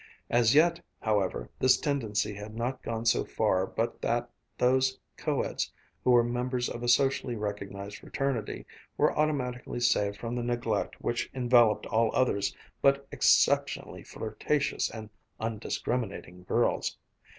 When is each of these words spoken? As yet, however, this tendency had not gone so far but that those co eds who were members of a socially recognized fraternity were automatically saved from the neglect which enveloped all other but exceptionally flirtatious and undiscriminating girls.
As 0.31 0.55
yet, 0.55 0.83
however, 0.99 1.51
this 1.59 1.77
tendency 1.77 2.33
had 2.33 2.55
not 2.55 2.81
gone 2.81 3.05
so 3.05 3.23
far 3.23 3.67
but 3.67 4.01
that 4.01 4.31
those 4.57 4.99
co 5.15 5.43
eds 5.43 5.71
who 6.03 6.09
were 6.09 6.23
members 6.23 6.67
of 6.67 6.81
a 6.81 6.87
socially 6.87 7.35
recognized 7.35 7.97
fraternity 7.97 8.65
were 8.97 9.15
automatically 9.15 9.79
saved 9.79 10.17
from 10.17 10.33
the 10.35 10.41
neglect 10.41 10.95
which 11.03 11.29
enveloped 11.35 11.85
all 11.85 12.09
other 12.15 12.39
but 12.81 13.07
exceptionally 13.11 14.01
flirtatious 14.01 14.89
and 14.89 15.11
undiscriminating 15.39 16.45
girls. 16.47 16.97